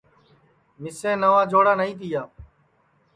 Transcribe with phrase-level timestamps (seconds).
[0.81, 2.21] مِسیں نواں جوڑا نائی تِیا